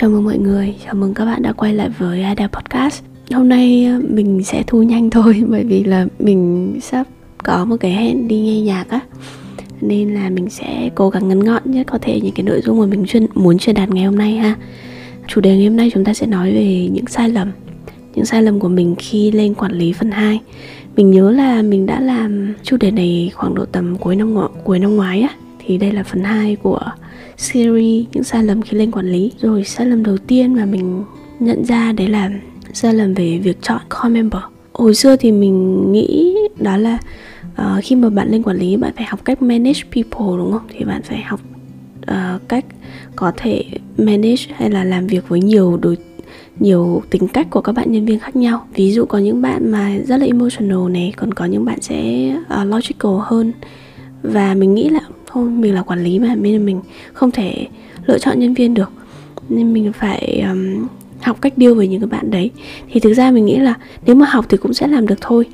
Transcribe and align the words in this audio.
chào 0.00 0.10
mừng 0.10 0.24
mọi 0.24 0.38
người, 0.38 0.74
chào 0.84 0.94
mừng 0.94 1.14
các 1.14 1.24
bạn 1.24 1.42
đã 1.42 1.52
quay 1.52 1.74
lại 1.74 1.88
với 1.98 2.22
Ada 2.22 2.48
Podcast. 2.48 3.02
Hôm 3.30 3.48
nay 3.48 3.84
ờ, 3.84 4.00
mình 4.08 4.42
sẽ 4.44 4.62
thu 4.66 4.82
nhanh 4.82 5.10
thôi 5.16 5.42
bởi 5.48 5.64
vì 5.64 5.84
là 5.84 6.06
mình 6.18 6.78
sắp 6.82 7.06
có 7.38 7.64
một 7.64 7.76
cái 7.80 7.90
hẹn 7.92 8.28
đi 8.28 8.40
nghe 8.40 8.60
nhạc 8.60 8.88
á. 8.88 9.00
Nên 9.80 10.14
là 10.14 10.30
mình 10.30 10.50
sẽ 10.50 10.90
cố 10.94 11.10
gắng 11.10 11.28
ngắn 11.28 11.40
gọn 11.40 11.62
nhất 11.64 11.86
có 11.90 11.98
thể 12.02 12.20
những 12.20 12.34
cái 12.34 12.44
nội 12.44 12.60
dung 12.64 12.80
mà 12.80 12.86
mình 12.86 13.06
chuyên, 13.06 13.26
muốn 13.34 13.58
truyền 13.58 13.76
đạt 13.76 13.88
ngày 13.90 14.04
hôm 14.04 14.16
nay 14.16 14.32
ha. 14.32 14.56
Chủ 15.26 15.40
đề 15.40 15.56
ngày 15.56 15.66
hôm 15.66 15.76
nay 15.76 15.90
chúng 15.94 16.04
ta 16.04 16.14
sẽ 16.14 16.26
nói 16.26 16.52
về 16.52 16.88
những 16.92 17.06
sai 17.06 17.28
lầm 17.28 17.50
Những 18.14 18.24
sai 18.26 18.42
lầm 18.42 18.60
của 18.60 18.68
mình 18.68 18.94
khi 18.98 19.30
lên 19.30 19.54
quản 19.54 19.72
lý 19.72 19.92
phần 19.92 20.10
2 20.10 20.40
Mình 20.96 21.10
nhớ 21.10 21.30
là 21.30 21.62
mình 21.62 21.86
đã 21.86 22.00
làm 22.00 22.54
chủ 22.62 22.76
đề 22.76 22.90
này 22.90 23.30
khoảng 23.34 23.54
độ 23.54 23.64
tầm 23.64 23.96
cuối 23.96 24.16
năm, 24.16 24.34
ngo- 24.34 24.48
cuối 24.64 24.78
năm 24.78 24.96
ngoái 24.96 25.20
á. 25.20 25.28
Thì 25.58 25.78
đây 25.78 25.92
là 25.92 26.02
phần 26.02 26.24
2 26.24 26.56
của 26.56 26.80
series 27.40 28.06
những 28.12 28.24
sai 28.24 28.44
lầm 28.44 28.62
khi 28.62 28.76
lên 28.76 28.90
quản 28.90 29.12
lý. 29.12 29.32
Rồi 29.40 29.64
sai 29.64 29.86
lầm 29.86 30.02
đầu 30.02 30.16
tiên 30.16 30.54
mà 30.54 30.64
mình 30.64 31.04
nhận 31.40 31.64
ra 31.64 31.92
đấy 31.92 32.08
là 32.08 32.30
sai 32.72 32.94
lầm 32.94 33.14
về 33.14 33.38
việc 33.38 33.62
chọn 33.62 33.80
core 33.88 34.08
member. 34.08 34.42
Hồi 34.72 34.94
xưa 34.94 35.16
thì 35.16 35.32
mình 35.32 35.92
nghĩ 35.92 36.36
đó 36.58 36.76
là 36.76 36.98
uh, 37.52 37.84
khi 37.84 37.96
mà 37.96 38.10
bạn 38.10 38.30
lên 38.30 38.42
quản 38.42 38.56
lý 38.56 38.76
bạn 38.76 38.92
phải 38.96 39.04
học 39.04 39.24
cách 39.24 39.42
manage 39.42 39.80
people 39.94 40.36
đúng 40.38 40.52
không? 40.52 40.66
Thì 40.68 40.84
bạn 40.84 41.02
phải 41.02 41.22
học 41.22 41.40
uh, 42.10 42.48
cách 42.48 42.64
có 43.16 43.32
thể 43.36 43.64
manage 43.98 44.44
hay 44.54 44.70
là 44.70 44.84
làm 44.84 45.06
việc 45.06 45.28
với 45.28 45.40
nhiều 45.40 45.78
đối 45.82 45.96
nhiều 46.58 47.02
tính 47.10 47.28
cách 47.28 47.46
của 47.50 47.60
các 47.60 47.72
bạn 47.72 47.92
nhân 47.92 48.06
viên 48.06 48.18
khác 48.18 48.36
nhau. 48.36 48.66
Ví 48.74 48.92
dụ 48.92 49.04
có 49.04 49.18
những 49.18 49.42
bạn 49.42 49.70
mà 49.70 49.96
rất 50.06 50.16
là 50.16 50.26
emotional 50.26 50.90
này 50.90 51.12
còn 51.16 51.34
có 51.34 51.44
những 51.44 51.64
bạn 51.64 51.80
sẽ 51.80 52.30
uh, 52.60 52.66
logical 52.66 53.12
hơn. 53.20 53.52
Và 54.22 54.54
mình 54.54 54.74
nghĩ 54.74 54.88
là 54.88 55.00
thôi 55.32 55.50
mình 55.50 55.74
là 55.74 55.82
quản 55.82 56.04
lý 56.04 56.18
mà 56.18 56.34
nên 56.34 56.66
mình 56.66 56.80
không 57.12 57.30
thể 57.30 57.66
lựa 58.06 58.18
chọn 58.18 58.38
nhân 58.38 58.54
viên 58.54 58.74
được. 58.74 58.90
Nên 59.48 59.72
mình 59.72 59.92
phải 59.92 60.44
um, 60.50 60.86
học 61.22 61.40
cách 61.40 61.52
điêu 61.56 61.74
với 61.74 61.88
những 61.88 62.00
cái 62.00 62.08
bạn 62.08 62.30
đấy. 62.30 62.50
Thì 62.90 63.00
thực 63.00 63.14
ra 63.14 63.30
mình 63.30 63.44
nghĩ 63.44 63.56
là 63.56 63.74
nếu 64.06 64.16
mà 64.16 64.26
học 64.26 64.46
thì 64.48 64.56
cũng 64.56 64.74
sẽ 64.74 64.86
làm 64.86 65.06
được 65.06 65.20
thôi. 65.20 65.46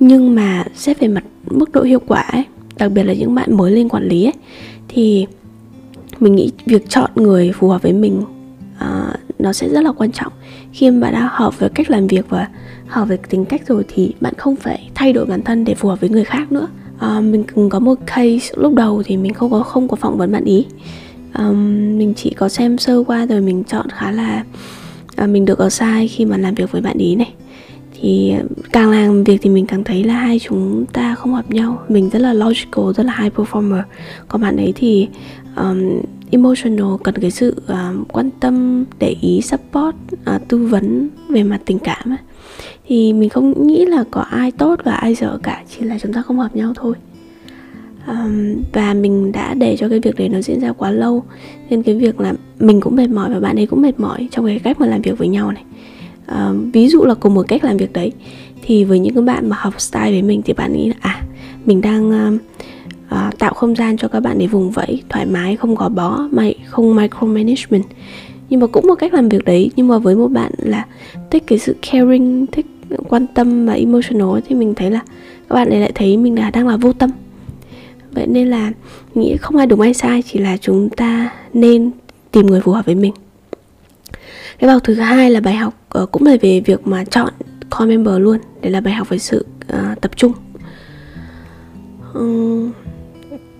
Nhưng 0.00 0.34
mà 0.34 0.64
xét 0.74 1.00
về 1.00 1.08
mặt 1.08 1.24
mức 1.50 1.72
độ 1.72 1.82
hiệu 1.82 2.00
quả 2.06 2.20
ấy 2.20 2.44
đặc 2.78 2.92
biệt 2.92 3.02
là 3.02 3.12
những 3.12 3.34
bạn 3.34 3.56
mới 3.56 3.72
lên 3.72 3.88
quản 3.88 4.08
lý 4.08 4.24
ấy 4.24 4.32
thì 4.88 5.26
mình 6.20 6.34
nghĩ 6.34 6.50
việc 6.66 6.88
chọn 6.88 7.10
người 7.14 7.52
phù 7.52 7.68
hợp 7.68 7.82
với 7.82 7.92
mình 7.92 8.22
uh, 8.76 9.16
nó 9.38 9.52
sẽ 9.52 9.68
rất 9.68 9.80
là 9.80 9.92
quan 9.92 10.12
trọng. 10.12 10.32
Khi 10.72 10.90
mà 10.90 11.00
bạn 11.00 11.12
đã 11.12 11.28
hợp 11.32 11.58
với 11.58 11.68
cách 11.68 11.90
làm 11.90 12.06
việc 12.06 12.26
và 12.28 12.48
hợp 12.86 13.08
với 13.08 13.16
tính 13.16 13.44
cách 13.44 13.62
rồi 13.66 13.84
thì 13.88 14.14
bạn 14.20 14.34
không 14.38 14.56
phải 14.56 14.90
thay 14.94 15.12
đổi 15.12 15.26
bản 15.26 15.42
thân 15.42 15.64
để 15.64 15.74
phù 15.74 15.88
hợp 15.88 16.00
với 16.00 16.10
người 16.10 16.24
khác 16.24 16.52
nữa 16.52 16.68
à, 17.02 17.20
mình 17.20 17.44
cũng 17.54 17.68
có 17.68 17.78
một 17.78 17.94
case 18.06 18.54
lúc 18.56 18.74
đầu 18.74 19.02
thì 19.04 19.16
mình 19.16 19.34
không 19.34 19.50
có 19.50 19.62
không 19.62 19.88
có 19.88 19.96
phỏng 19.96 20.18
vấn 20.18 20.32
bạn 20.32 20.44
ý. 20.44 20.66
Um, 21.38 21.98
mình 21.98 22.14
chỉ 22.16 22.30
có 22.30 22.48
xem 22.48 22.78
sơ 22.78 23.04
qua 23.06 23.26
rồi 23.26 23.40
mình 23.40 23.64
chọn 23.64 23.86
khá 23.90 24.10
là 24.10 24.44
uh, 25.22 25.28
mình 25.28 25.44
được 25.44 25.58
ở 25.58 25.70
sai 25.70 26.08
khi 26.08 26.24
mà 26.24 26.36
làm 26.36 26.54
việc 26.54 26.72
với 26.72 26.80
bạn 26.80 26.98
ý 26.98 27.14
này. 27.14 27.32
Thì 28.00 28.34
càng 28.72 28.90
làm 28.90 29.24
việc 29.24 29.38
thì 29.42 29.50
mình 29.50 29.66
càng 29.66 29.84
thấy 29.84 30.04
là 30.04 30.14
hai 30.14 30.38
chúng 30.38 30.86
ta 30.92 31.14
không 31.14 31.34
hợp 31.34 31.50
nhau. 31.50 31.82
Mình 31.88 32.10
rất 32.10 32.18
là 32.18 32.32
logical 32.32 32.92
rất 32.96 33.06
là 33.06 33.16
high 33.18 33.34
performer. 33.34 33.82
Còn 34.28 34.40
bạn 34.40 34.56
ấy 34.56 34.72
thì 34.76 35.08
um, 35.56 36.00
emotional 36.30 36.96
cần 37.04 37.14
cái 37.14 37.30
sự 37.30 37.62
uh, 37.72 38.12
quan 38.12 38.30
tâm 38.40 38.84
để 38.98 39.16
ý 39.20 39.40
support 39.40 39.96
uh, 40.34 40.48
tư 40.48 40.58
vấn 40.58 41.08
về 41.28 41.42
mặt 41.42 41.60
tình 41.64 41.78
cảm 41.78 42.10
ấy 42.10 42.18
thì 42.92 43.12
mình 43.12 43.28
không 43.28 43.66
nghĩ 43.66 43.84
là 43.84 44.04
có 44.10 44.20
ai 44.20 44.50
tốt 44.50 44.80
và 44.84 44.92
ai 44.92 45.14
dở 45.14 45.38
cả 45.42 45.62
chỉ 45.68 45.84
là 45.84 45.98
chúng 45.98 46.12
ta 46.12 46.22
không 46.22 46.38
hợp 46.38 46.56
nhau 46.56 46.72
thôi. 46.74 46.94
Um, 48.06 48.62
và 48.72 48.94
mình 48.94 49.32
đã 49.32 49.54
để 49.54 49.76
cho 49.76 49.88
cái 49.88 50.00
việc 50.00 50.16
đấy 50.16 50.28
nó 50.28 50.40
diễn 50.40 50.60
ra 50.60 50.72
quá 50.72 50.90
lâu 50.90 51.24
nên 51.70 51.82
cái 51.82 51.94
việc 51.94 52.20
là 52.20 52.34
mình 52.58 52.80
cũng 52.80 52.96
mệt 52.96 53.10
mỏi 53.10 53.30
và 53.34 53.40
bạn 53.40 53.56
ấy 53.56 53.66
cũng 53.66 53.82
mệt 53.82 54.00
mỏi 54.00 54.28
trong 54.30 54.46
cái 54.46 54.58
cách 54.58 54.80
mà 54.80 54.86
làm 54.86 55.02
việc 55.02 55.18
với 55.18 55.28
nhau 55.28 55.52
này. 55.52 55.64
Um, 56.28 56.70
ví 56.70 56.88
dụ 56.88 57.04
là 57.04 57.14
cùng 57.14 57.34
một 57.34 57.48
cách 57.48 57.64
làm 57.64 57.76
việc 57.76 57.92
đấy 57.92 58.12
thì 58.62 58.84
với 58.84 58.98
những 58.98 59.14
cái 59.14 59.22
bạn 59.22 59.48
mà 59.48 59.56
học 59.60 59.80
style 59.80 60.10
với 60.10 60.22
mình 60.22 60.42
thì 60.42 60.52
bạn 60.52 60.72
nghĩ 60.72 60.88
là 60.88 60.94
à 61.00 61.22
mình 61.64 61.80
đang 61.80 62.10
um, 62.10 62.38
uh, 63.04 63.38
tạo 63.38 63.54
không 63.54 63.76
gian 63.76 63.96
cho 63.96 64.08
các 64.08 64.20
bạn 64.20 64.38
để 64.38 64.46
vùng 64.46 64.70
vẫy 64.70 65.02
thoải 65.08 65.26
mái 65.26 65.56
không 65.56 65.74
gò 65.74 65.88
bó 65.88 66.28
mà 66.30 66.44
không 66.66 66.96
micromanagement. 66.96 67.84
Nhưng 68.50 68.60
mà 68.60 68.66
cũng 68.66 68.86
một 68.86 68.94
cách 68.94 69.14
làm 69.14 69.28
việc 69.28 69.44
đấy 69.44 69.70
nhưng 69.76 69.88
mà 69.88 69.98
với 69.98 70.16
một 70.16 70.28
bạn 70.28 70.52
là 70.58 70.86
thích 71.30 71.42
cái 71.46 71.58
sự 71.58 71.76
caring 71.82 72.46
thích 72.46 72.66
quan 73.08 73.26
tâm 73.26 73.66
và 73.66 73.72
emotional 73.72 74.40
thì 74.48 74.54
mình 74.54 74.74
thấy 74.74 74.90
là 74.90 75.00
các 75.48 75.54
bạn 75.54 75.70
ấy 75.70 75.80
lại 75.80 75.92
thấy 75.94 76.16
mình 76.16 76.38
là 76.38 76.50
đang 76.50 76.68
là 76.68 76.76
vô 76.76 76.92
tâm. 76.92 77.10
Vậy 78.12 78.26
nên 78.26 78.48
là 78.48 78.72
nghĩ 79.14 79.36
không 79.36 79.56
ai 79.56 79.66
đúng 79.66 79.80
ai 79.80 79.94
sai 79.94 80.22
chỉ 80.22 80.38
là 80.38 80.56
chúng 80.56 80.88
ta 80.88 81.30
nên 81.54 81.90
tìm 82.30 82.46
người 82.46 82.60
phù 82.60 82.72
hợp 82.72 82.86
với 82.86 82.94
mình. 82.94 83.12
Cái 84.58 84.68
bài 84.68 84.74
học 84.74 84.82
thứ 84.84 84.94
hai 84.94 85.30
là 85.30 85.40
bài 85.40 85.54
học 85.54 85.74
uh, 85.98 86.12
cũng 86.12 86.26
là 86.26 86.36
về 86.40 86.60
việc 86.60 86.86
mà 86.86 87.04
chọn 87.04 87.32
core 87.70 87.86
member 87.86 88.14
luôn 88.18 88.38
để 88.60 88.70
là 88.70 88.80
bài 88.80 88.94
học 88.94 89.08
về 89.08 89.18
sự 89.18 89.46
uh, 89.72 90.00
tập 90.00 90.10
trung. 90.16 90.32
Um, 92.14 92.72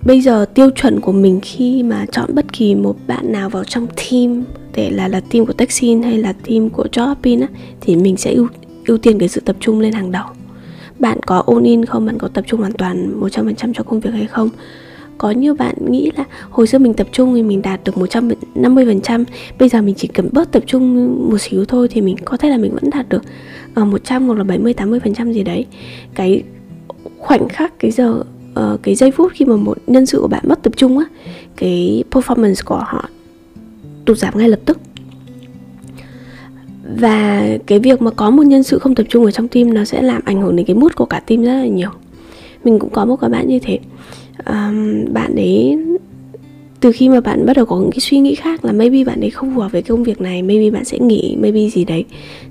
bây 0.03 0.20
giờ 0.20 0.44
tiêu 0.54 0.70
chuẩn 0.70 1.00
của 1.00 1.12
mình 1.12 1.41
khi 1.43 1.82
mà 1.82 2.06
chọn 2.12 2.34
bất 2.34 2.53
kỳ 2.53 2.75
một 2.75 2.97
bạn 3.06 3.32
nào 3.32 3.50
vào 3.50 3.64
trong 3.64 3.87
team 3.87 4.44
để 4.75 4.91
là 4.91 5.09
là 5.09 5.20
team 5.20 5.47
của 5.47 5.53
Texin 5.53 6.03
hay 6.03 6.19
là 6.19 6.32
team 6.32 6.70
của 6.70 6.87
Jobin 6.93 7.41
á 7.41 7.49
thì 7.81 7.97
mình 7.97 8.16
sẽ 8.16 8.32
ưu 8.32 8.49
ưu 8.87 8.98
tiên 8.98 9.19
cái 9.19 9.28
sự 9.28 9.41
tập 9.41 9.56
trung 9.60 9.81
lên 9.81 9.93
hàng 9.93 10.12
đầu. 10.12 10.26
Bạn 10.98 11.19
có 11.26 11.43
ôn 11.47 11.62
in 11.62 11.84
không? 11.84 12.06
Bạn 12.06 12.19
có 12.19 12.28
tập 12.28 12.44
trung 12.47 12.60
hoàn 12.60 12.72
toàn 12.72 13.20
100% 13.20 13.72
cho 13.72 13.82
công 13.82 14.00
việc 14.00 14.10
hay 14.10 14.26
không? 14.26 14.48
Có 15.19 15.31
nhiều 15.31 15.54
bạn 15.54 15.75
nghĩ 15.91 16.10
là 16.16 16.25
hồi 16.50 16.66
xưa 16.66 16.78
mình 16.78 16.94
tập 16.94 17.06
trung 17.12 17.34
thì 17.34 17.43
mình 17.43 17.62
đạt 17.62 17.81
được 17.84 17.94
150% 17.94 19.25
Bây 19.59 19.69
giờ 19.69 19.82
mình 19.82 19.94
chỉ 19.94 20.09
cần 20.09 20.28
bớt 20.32 20.53
tập 20.53 20.62
trung 20.66 21.16
một 21.31 21.38
xíu 21.38 21.65
thôi 21.65 21.88
thì 21.91 22.00
mình 22.00 22.16
có 22.25 22.37
thể 22.37 22.48
là 22.48 22.56
mình 22.56 22.72
vẫn 22.72 22.91
đạt 22.91 23.09
được 23.09 23.22
ờ, 23.75 23.84
100 23.84 24.26
hoặc 24.26 24.38
là 24.38 24.44
70 24.44 24.75
80% 24.75 25.32
gì 25.32 25.43
đấy. 25.43 25.66
Cái 26.14 26.43
khoảnh 27.19 27.49
khắc 27.49 27.78
cái 27.78 27.91
giờ 27.91 28.22
ờ, 28.54 28.78
cái 28.82 28.94
giây 28.94 29.10
phút 29.10 29.32
khi 29.34 29.44
mà 29.44 29.56
một 29.56 29.78
nhân 29.87 30.06
sự 30.06 30.19
của 30.20 30.28
bạn 30.28 30.44
mất 30.47 30.62
tập 30.62 30.72
trung 30.76 30.99
á, 30.99 31.04
cái 31.56 32.04
performance 32.10 32.62
của 32.64 32.82
họ 32.87 33.09
tụt 34.04 34.19
giảm 34.19 34.38
ngay 34.38 34.49
lập 34.49 34.60
tức 34.64 34.78
và 36.82 37.48
cái 37.66 37.78
việc 37.78 38.03
mà 38.03 38.10
có 38.10 38.31
một 38.31 38.43
nhân 38.43 38.62
sự 38.62 38.78
không 38.78 38.94
tập 38.94 39.06
trung 39.09 39.25
ở 39.25 39.31
trong 39.31 39.48
team 39.48 39.75
nó 39.75 39.84
sẽ 39.84 40.03
làm 40.03 40.22
ảnh 40.25 40.41
hưởng 40.41 40.56
đến 40.56 40.66
cái 40.66 40.76
mood 40.76 40.93
của 40.93 41.04
cả 41.04 41.20
team 41.20 41.43
rất 41.43 41.53
là 41.53 41.66
nhiều. 41.66 41.91
Mình 42.65 42.78
cũng 42.78 42.91
có 42.91 43.04
một 43.04 43.16
cái 43.16 43.31
bạn 43.31 43.48
như 43.48 43.59
thế. 43.59 43.78
Um, 44.47 45.04
bạn 45.12 45.34
ấy 45.34 45.78
từ 46.81 46.93
khi 46.93 47.09
mà 47.09 47.20
bạn 47.20 47.47
bắt 47.47 47.56
đầu 47.56 47.66
có 47.66 47.76
những 47.76 47.91
cái 47.91 48.00
suy 48.00 48.19
nghĩ 48.19 48.34
khác 48.34 48.65
là 48.65 48.72
maybe 48.72 49.04
bạn 49.04 49.20
ấy 49.20 49.31
không 49.31 49.54
phù 49.54 49.60
hợp 49.60 49.72
với 49.72 49.82
công 49.82 50.03
việc 50.03 50.20
này 50.20 50.43
maybe 50.43 50.70
bạn 50.70 50.84
sẽ 50.84 50.98
nghỉ 50.98 51.37
maybe 51.41 51.69
gì 51.69 51.84
đấy 51.84 52.04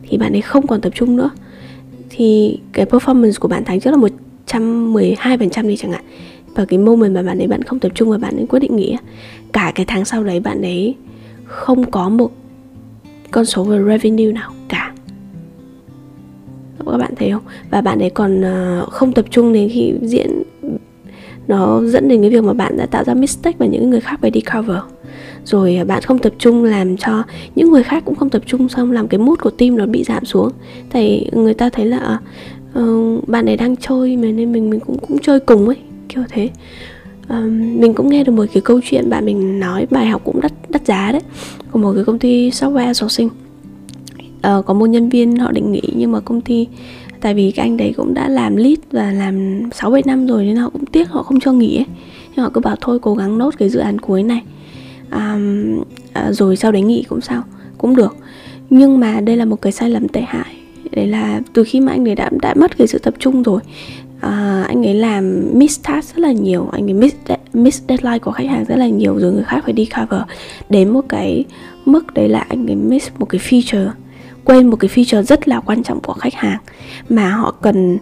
thì 0.09 0.17
bạn 0.17 0.35
ấy 0.35 0.41
không 0.41 0.67
còn 0.67 0.81
tập 0.81 0.93
trung 0.95 1.15
nữa. 1.15 1.29
Thì 2.09 2.59
cái 2.73 2.85
performance 2.85 3.39
của 3.39 3.47
bạn 3.47 3.63
tháng 3.65 3.79
trước 3.79 3.91
là 3.91 3.97
112% 4.47 5.67
đi 5.67 5.77
chẳng 5.77 5.91
hạn. 5.91 6.03
Và 6.55 6.65
cái 6.65 6.79
moment 6.79 7.15
mà 7.15 7.23
bạn 7.23 7.37
ấy 7.37 7.47
bạn 7.47 7.63
không 7.63 7.79
tập 7.79 7.91
trung 7.95 8.09
và 8.09 8.17
bạn 8.17 8.37
ấy 8.37 8.45
quyết 8.45 8.59
định 8.59 8.75
nghỉ 8.75 8.95
cả 9.53 9.71
cái 9.75 9.85
tháng 9.85 10.05
sau 10.05 10.23
đấy 10.23 10.39
bạn 10.39 10.61
ấy 10.61 10.95
không 11.45 11.91
có 11.91 12.09
một 12.09 12.31
con 13.31 13.45
số 13.45 13.63
về 13.63 13.77
revenue 13.87 14.31
nào 14.31 14.51
cả. 14.69 14.93
Các 16.85 16.97
bạn 16.97 17.13
thấy 17.15 17.31
không? 17.31 17.43
Và 17.69 17.81
bạn 17.81 17.99
ấy 17.99 18.09
còn 18.09 18.45
à, 18.45 18.81
không 18.89 19.13
tập 19.13 19.25
trung 19.29 19.53
đến 19.53 19.69
khi 19.73 19.93
diễn 20.01 20.43
nó 21.47 21.81
dẫn 21.83 22.07
đến 22.07 22.21
cái 22.21 22.29
việc 22.29 22.43
mà 22.43 22.53
bạn 22.53 22.77
đã 22.77 22.85
tạo 22.85 23.03
ra 23.03 23.13
mistake 23.13 23.57
và 23.59 23.65
những 23.65 23.89
người 23.89 23.99
khác 23.99 24.19
phải 24.21 24.31
đi 24.31 24.41
cover. 24.41 24.77
Rồi 25.45 25.75
à, 25.75 25.83
bạn 25.83 26.01
không 26.01 26.19
tập 26.19 26.33
trung 26.39 26.63
làm 26.63 26.97
cho 26.97 27.23
những 27.55 27.71
người 27.71 27.83
khác 27.83 28.03
cũng 28.05 28.15
không 28.15 28.29
tập 28.29 28.41
trung 28.45 28.69
xong 28.69 28.91
làm 28.91 29.07
cái 29.07 29.19
mood 29.19 29.39
của 29.39 29.49
team 29.49 29.77
nó 29.77 29.85
bị 29.85 30.03
giảm 30.03 30.25
xuống. 30.25 30.51
Thì 30.89 31.29
người 31.31 31.53
ta 31.53 31.69
thấy 31.69 31.85
là 31.85 32.19
uh, 32.79 33.27
bạn 33.27 33.45
ấy 33.45 33.57
đang 33.57 33.75
chơi 33.75 34.17
mà 34.17 34.27
nên 34.27 34.51
mình 34.51 34.69
mình 34.69 34.79
cũng 34.79 34.97
cũng 34.97 35.17
chơi 35.19 35.39
cùng 35.39 35.67
ấy 35.67 35.77
kiểu 36.09 36.23
thế 36.29 36.49
um, 37.31 37.79
mình 37.81 37.93
cũng 37.93 38.09
nghe 38.09 38.23
được 38.23 38.31
một 38.31 38.45
cái 38.53 38.61
câu 38.61 38.79
chuyện 38.83 39.09
bạn 39.09 39.25
mình 39.25 39.59
nói 39.59 39.87
bài 39.89 40.07
học 40.07 40.21
cũng 40.25 40.41
đắt 40.41 40.51
đắt 40.69 40.85
giá 40.85 41.11
đấy 41.11 41.21
của 41.71 41.79
một 41.79 41.93
cái 41.95 42.03
công 42.03 42.19
ty 42.19 42.49
software 42.49 42.93
sourcing 42.93 43.27
uh, 43.27 43.33
ờ, 44.41 44.61
có 44.65 44.73
một 44.73 44.85
nhân 44.85 45.09
viên 45.09 45.37
họ 45.37 45.51
định 45.51 45.71
nghỉ 45.71 45.81
nhưng 45.95 46.11
mà 46.11 46.19
công 46.19 46.41
ty 46.41 46.67
tại 47.21 47.33
vì 47.33 47.51
cái 47.51 47.65
anh 47.65 47.77
đấy 47.77 47.93
cũng 47.97 48.13
đã 48.13 48.29
làm 48.29 48.55
lead 48.55 48.77
và 48.91 49.11
làm 49.11 49.61
6 49.71 49.91
7 49.91 50.01
năm 50.05 50.27
rồi 50.27 50.45
nên 50.45 50.55
họ 50.55 50.69
cũng 50.69 50.85
tiếc 50.85 51.09
họ 51.09 51.23
không 51.23 51.39
cho 51.39 51.51
nghỉ 51.51 51.77
ấy. 51.77 51.85
Nhưng 52.35 52.43
họ 52.43 52.51
cứ 52.53 52.61
bảo 52.61 52.75
thôi 52.81 52.99
cố 53.01 53.15
gắng 53.15 53.37
nốt 53.37 53.53
cái 53.57 53.69
dự 53.69 53.79
án 53.79 53.99
cuối 53.99 54.23
này. 54.23 54.41
Um, 55.11 55.77
uh, 55.79 55.85
rồi 56.29 56.55
sau 56.55 56.71
đấy 56.71 56.81
nghỉ 56.81 57.03
cũng 57.09 57.21
sao, 57.21 57.43
cũng 57.77 57.95
được. 57.95 58.15
Nhưng 58.69 58.99
mà 58.99 59.21
đây 59.21 59.37
là 59.37 59.45
một 59.45 59.61
cái 59.61 59.71
sai 59.71 59.89
lầm 59.89 60.07
tệ 60.07 60.21
hại. 60.21 60.55
Đấy 60.91 61.07
là 61.07 61.41
từ 61.53 61.63
khi 61.63 61.79
mà 61.79 61.91
anh 61.91 62.07
ấy 62.07 62.15
đã 62.15 62.29
đã 62.41 62.53
mất 62.57 62.77
cái 62.77 62.87
sự 62.87 62.99
tập 62.99 63.13
trung 63.19 63.43
rồi 63.43 63.61
À, 64.21 64.65
anh 64.67 64.85
ấy 64.85 64.93
làm 64.93 65.45
miss 65.53 65.83
task 65.83 66.15
rất 66.15 66.21
là 66.21 66.31
nhiều. 66.31 66.69
Anh 66.71 66.87
ấy 66.89 66.93
miss, 66.93 67.15
de- 67.27 67.37
miss 67.53 67.81
deadline 67.87 68.19
của 68.19 68.31
khách 68.31 68.47
hàng 68.49 68.65
rất 68.65 68.75
là 68.75 68.87
nhiều 68.87 69.17
rồi 69.17 69.33
người 69.33 69.43
khác 69.43 69.61
phải 69.63 69.73
đi 69.73 69.85
cover. 69.85 70.21
Đến 70.69 70.89
một 70.89 71.01
cái 71.09 71.45
mức 71.85 72.13
đấy 72.13 72.29
là 72.29 72.39
anh 72.39 72.67
ấy 72.67 72.75
miss 72.75 73.11
một 73.19 73.25
cái 73.25 73.41
feature 73.41 73.89
quên 74.43 74.67
một 74.67 74.75
cái 74.75 74.89
feature 74.89 75.21
rất 75.21 75.47
là 75.47 75.59
quan 75.59 75.83
trọng 75.83 75.99
của 75.99 76.13
khách 76.13 76.33
hàng. 76.33 76.59
Mà 77.09 77.29
họ 77.29 77.51
cần 77.61 77.97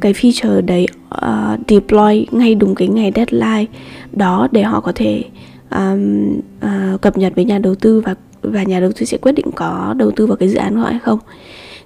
cái 0.00 0.12
feature 0.12 0.66
đấy 0.66 0.86
uh, 1.14 1.60
deploy 1.68 2.26
ngay 2.30 2.54
đúng 2.54 2.74
cái 2.74 2.88
ngày 2.88 3.12
deadline 3.14 3.66
đó 4.12 4.48
để 4.52 4.62
họ 4.62 4.80
có 4.80 4.92
thể 4.94 5.24
um, 5.70 6.32
uh, 6.64 7.00
cập 7.00 7.18
nhật 7.18 7.32
với 7.36 7.44
nhà 7.44 7.58
đầu 7.58 7.74
tư 7.74 8.00
và 8.00 8.14
và 8.42 8.62
nhà 8.62 8.80
đầu 8.80 8.92
tư 8.92 9.06
sẽ 9.06 9.18
quyết 9.18 9.32
định 9.32 9.46
có 9.54 9.94
đầu 9.96 10.10
tư 10.10 10.26
vào 10.26 10.36
cái 10.36 10.48
dự 10.48 10.56
án 10.56 10.74
của 10.74 10.80
họ 10.80 10.88
hay 10.90 10.98
không. 10.98 11.18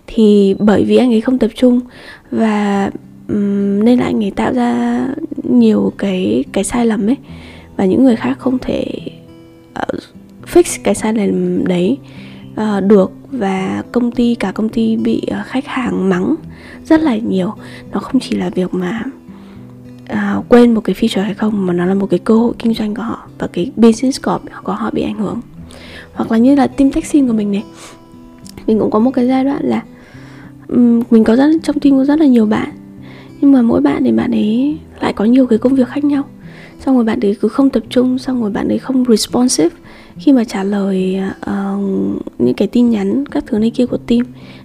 Thì 0.06 0.56
bởi 0.58 0.84
vì 0.84 0.96
anh 0.96 1.12
ấy 1.12 1.20
không 1.20 1.38
tập 1.38 1.50
trung 1.54 1.80
và 2.30 2.90
um, 3.28 3.84
nên 3.84 3.98
là 3.98 4.04
anh 4.04 4.24
ấy 4.24 4.30
tạo 4.30 4.52
ra 4.54 5.06
nhiều 5.42 5.92
cái 5.98 6.44
cái 6.52 6.64
sai 6.64 6.86
lầm 6.86 7.06
ấy. 7.06 7.16
Và 7.76 7.84
những 7.84 8.04
người 8.04 8.16
khác 8.16 8.38
không 8.38 8.58
thể 8.58 8.84
uh, 9.70 10.00
fix 10.52 10.80
cái 10.84 10.94
sai 10.94 11.14
lầm 11.14 11.66
đấy 11.66 11.98
uh, 12.52 12.84
được. 12.84 13.12
Và 13.30 13.82
công 13.92 14.10
ty 14.10 14.34
cả 14.34 14.52
công 14.52 14.68
ty 14.68 14.96
bị 14.96 15.22
uh, 15.40 15.46
khách 15.46 15.66
hàng 15.66 16.08
mắng 16.08 16.34
rất 16.84 17.00
là 17.00 17.16
nhiều. 17.16 17.54
Nó 17.92 18.00
không 18.00 18.20
chỉ 18.20 18.36
là 18.36 18.50
việc 18.50 18.74
mà 18.74 19.02
uh, 20.12 20.48
quên 20.48 20.74
một 20.74 20.80
cái 20.80 20.96
feature 20.96 21.22
hay 21.22 21.34
không 21.34 21.66
mà 21.66 21.72
nó 21.72 21.84
là 21.84 21.94
một 21.94 22.06
cái 22.06 22.18
cơ 22.18 22.34
hội 22.34 22.54
kinh 22.58 22.74
doanh 22.74 22.94
của 22.94 23.02
họ 23.02 23.28
và 23.38 23.46
cái 23.46 23.70
business 23.76 24.22
của, 24.22 24.38
của 24.62 24.72
họ 24.72 24.90
bị 24.90 25.02
ảnh 25.02 25.18
hưởng. 25.18 25.40
Hoặc 26.12 26.32
là 26.32 26.38
như 26.38 26.54
là 26.54 26.66
team 26.66 26.90
taxi 26.90 27.20
của 27.26 27.32
mình 27.32 27.52
này. 27.52 27.64
Mình 28.66 28.78
cũng 28.78 28.90
có 28.90 28.98
một 28.98 29.10
cái 29.10 29.26
giai 29.26 29.44
đoạn 29.44 29.64
là 29.64 29.82
um, 30.68 31.02
mình 31.10 31.24
có 31.24 31.36
rất 31.36 31.50
trong 31.62 31.80
team 31.80 31.98
có 31.98 32.04
rất 32.04 32.20
là 32.20 32.26
nhiều 32.26 32.46
bạn 32.46 32.68
nhưng 33.40 33.52
mà 33.52 33.62
mỗi 33.62 33.80
bạn 33.80 34.04
thì 34.04 34.12
bạn 34.12 34.30
ấy 34.30 34.76
lại 35.00 35.12
có 35.12 35.24
nhiều 35.24 35.46
cái 35.46 35.58
công 35.58 35.74
việc 35.74 35.88
khác 35.88 36.04
nhau. 36.04 36.24
Xong 36.80 36.94
rồi 36.94 37.04
bạn 37.04 37.20
ấy 37.20 37.36
cứ 37.40 37.48
không 37.48 37.70
tập 37.70 37.82
trung 37.90 38.18
xong 38.18 38.40
rồi 38.40 38.50
bạn 38.50 38.68
ấy 38.68 38.78
không 38.78 39.04
responsive 39.08 39.76
khi 40.18 40.32
mà 40.32 40.44
trả 40.44 40.64
lời 40.64 41.20
uh, 41.50 42.22
những 42.38 42.54
cái 42.56 42.68
tin 42.68 42.90
nhắn 42.90 43.26
các 43.26 43.44
thứ 43.46 43.58
này 43.58 43.70
kia 43.70 43.86
của 43.86 43.96
team. 43.96 44.22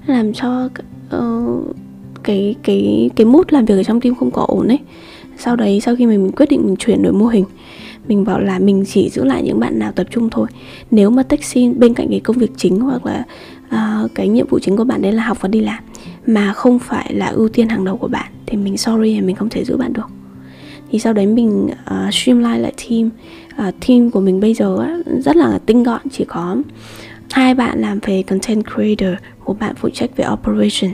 Làm 0.08 0.34
cho 0.34 0.70
uh, 1.18 1.76
cái 2.24 2.56
cái 2.64 3.10
cái 3.16 3.26
mood 3.26 3.46
làm 3.50 3.66
việc 3.66 3.76
ở 3.76 3.84
trong 3.84 4.02
team 4.02 4.16
không 4.16 4.32
có 4.32 4.46
ổn 4.48 4.68
ấy. 4.68 4.80
Sau 5.38 5.56
đấy 5.56 5.80
sau 5.80 5.96
khi 5.96 6.06
mình, 6.06 6.24
mình 6.24 6.32
quyết 6.32 6.50
định 6.50 6.62
mình 6.66 6.76
chuyển 6.76 7.04
đổi 7.04 7.14
mô 7.14 7.26
hình 7.26 7.46
mình 8.08 8.24
bảo 8.24 8.40
là 8.40 8.60
mình 8.60 8.84
chỉ 8.88 9.10
giữ 9.10 9.24
lại 9.24 9.44
những 9.44 9.60
bạn 9.60 9.80
nào 9.80 9.92
tập 9.92 10.08
trung 10.10 10.30
thôi. 10.30 10.48
Nếu 10.92 11.10
mà 11.10 11.24
taxi 11.24 11.70
bên 11.70 11.94
cạnh 11.94 12.08
cái 12.10 12.20
công 12.20 12.38
việc 12.38 12.52
chính 12.58 12.80
hoặc 12.80 13.06
là 13.06 13.24
uh, 13.74 14.12
cái 14.16 14.28
nhiệm 14.28 14.48
vụ 14.48 14.60
chính 14.60 14.78
của 14.78 14.84
bạn 14.84 15.02
đấy 15.02 15.12
là 15.12 15.24
học 15.24 15.38
và 15.42 15.50
đi 15.50 15.62
làm 15.62 15.84
mà 16.28 16.54
không 16.54 16.80
phải 16.80 17.14
là 17.14 17.28
ưu 17.28 17.50
tiên 17.50 17.70
hàng 17.70 17.86
đầu 17.86 17.98
của 17.98 18.08
bạn 18.08 18.32
thì 18.46 18.58
mình 18.58 18.78
sorry 18.78 19.22
mình 19.22 19.36
không 19.36 19.50
thể 19.50 19.64
giữ 19.66 19.78
bạn 19.78 19.94
được. 19.94 20.08
Thì 20.92 21.00
sau 21.00 21.14
đấy 21.14 21.28
mình 21.28 21.66
uh, 21.66 22.14
streamline 22.14 22.60
lại 22.60 22.74
team. 22.90 23.10
Uh, 23.68 23.76
team 23.88 24.12
của 24.12 24.20
mình 24.20 24.40
bây 24.40 24.54
giờ 24.54 24.78
á, 24.80 24.98
rất 25.20 25.36
là 25.36 25.60
tinh 25.66 25.84
gọn 25.84 26.02
chỉ 26.12 26.26
có 26.26 26.58
hai 27.32 27.56
bạn 27.56 27.82
làm 27.82 28.00
về 28.00 28.24
content 28.24 28.64
creator 28.66 29.20
một 29.46 29.60
bạn 29.60 29.76
phụ 29.76 29.90
trách 29.90 30.18
về 30.18 30.26
operation. 30.34 30.92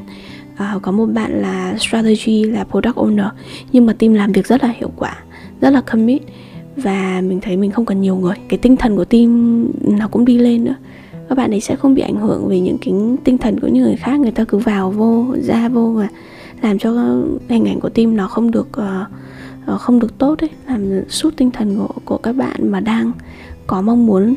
Uh, 0.54 0.82
có 0.82 0.92
một 0.92 1.06
bạn 1.06 1.42
là 1.42 1.76
strategy 1.80 2.44
là 2.44 2.64
product 2.64 2.96
owner 2.96 3.30
nhưng 3.72 3.86
mà 3.86 3.94
team 3.94 4.14
làm 4.14 4.32
việc 4.32 4.48
rất 4.48 4.64
là 4.64 4.74
hiệu 4.78 4.92
quả 4.96 5.18
rất 5.62 5.70
là 5.70 5.82
commit. 5.82 6.22
Và 6.76 7.22
mình 7.22 7.40
thấy 7.42 7.58
mình 7.58 7.72
không 7.72 7.86
cần 7.86 8.02
nhiều 8.02 8.16
người 8.16 8.36
cái 8.50 8.58
tinh 8.58 8.78
thần 8.78 8.96
của 8.96 9.06
team 9.06 9.66
nó 9.82 10.08
cũng 10.08 10.26
đi 10.26 10.38
lên 10.38 10.64
nữa 10.64 10.76
các 11.30 11.38
bạn 11.38 11.52
ấy 11.52 11.62
sẽ 11.62 11.76
không 11.76 11.94
bị 11.94 12.02
ảnh 12.02 12.16
hưởng 12.16 12.48
vì 12.48 12.60
những 12.60 12.78
cái 12.78 12.94
tinh 13.24 13.38
thần 13.38 13.60
của 13.60 13.68
những 13.68 13.84
người 13.84 13.96
khác 13.96 14.20
người 14.20 14.32
ta 14.32 14.44
cứ 14.44 14.58
vào 14.58 14.92
vô 14.92 15.26
ra 15.44 15.70
vô 15.70 15.90
và 15.90 16.08
làm 16.62 16.80
cho 16.80 16.92
hình 17.50 17.66
ảnh 17.66 17.80
của 17.80 17.90
team 17.90 18.16
nó 18.16 18.28
không 18.28 18.52
được 18.52 18.68
uh, 18.78 19.80
không 19.80 20.00
được 20.00 20.18
tốt 20.18 20.40
ấy 20.40 20.50
làm 20.68 21.02
sút 21.10 21.38
tinh 21.38 21.52
thần 21.52 21.78
của 21.78 21.94
của 22.06 22.18
các 22.18 22.36
bạn 22.36 22.72
mà 22.72 22.80
đang 22.80 23.12
có 23.68 23.82
mong 23.82 24.06
muốn 24.06 24.36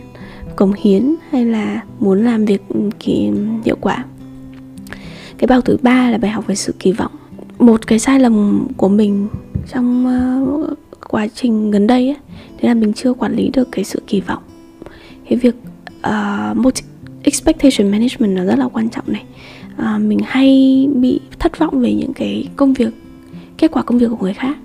cống 0.57 0.73
hiến 0.73 1.15
hay 1.31 1.45
là 1.45 1.83
muốn 2.01 2.25
làm 2.25 2.45
việc 2.45 2.63
ừ, 2.69 2.81
kỳ 2.99 3.31
hiệu 3.65 3.77
quả. 3.81 4.05
Cái 5.39 5.47
bài 5.47 5.57
học 5.57 5.65
thứ 5.65 5.77
ba 5.83 6.11
là 6.11 6.19
bài 6.19 6.31
học 6.31 6.47
về 6.47 6.55
sự 6.55 6.75
kỳ 6.79 6.93
vọng. 6.93 7.13
Một 7.59 7.87
cái 7.87 7.99
sai 7.99 8.21
lầm 8.21 8.67
của 8.77 8.89
mình 8.89 9.29
trong 9.73 10.07
uh, 10.63 10.79
quá 11.09 11.27
trình 11.35 11.71
gần 11.71 11.87
đây 11.87 12.09
ấy, 12.09 12.17
thế 12.59 12.69
là 12.69 12.75
mình 12.75 12.93
chưa 12.93 13.13
quản 13.13 13.37
lý 13.37 13.51
được 13.53 13.69
cái 13.73 13.85
sự 13.85 14.03
kỳ 14.07 14.21
vọng. 14.21 14.43
Cái 15.29 15.39
việc 15.39 15.55
uh, 16.09 16.75
expectation 17.23 17.91
management 17.91 18.37
nó 18.37 18.45
rất 18.45 18.59
là 18.59 18.69
quan 18.69 18.89
trọng 18.89 19.05
này. 19.07 19.25
Uh, 19.79 20.01
mình 20.01 20.19
hay 20.27 20.49
bị 20.95 21.21
thất 21.39 21.59
vọng 21.59 21.81
về 21.81 21.95
những 21.95 22.13
cái 22.13 22.49
công 22.57 22.73
việc 22.73 22.95
kết 23.59 23.71
quả 23.71 23.83
công 23.83 23.99
việc 23.99 24.07
của 24.11 24.17
người 24.21 24.35
khác. 24.35 24.57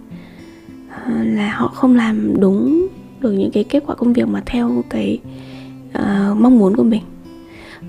Uh, 0.87 1.25
là 1.25 1.51
họ 1.51 1.67
không 1.67 1.95
làm 1.95 2.39
đúng 2.39 2.87
được 3.19 3.31
những 3.31 3.51
cái 3.51 3.63
kết 3.63 3.83
quả 3.85 3.95
công 3.95 4.13
việc 4.13 4.27
mà 4.27 4.41
theo 4.45 4.83
cái 4.89 5.19
uh, 5.89 6.37
mong 6.37 6.57
muốn 6.57 6.75
của 6.75 6.83
mình. 6.83 7.01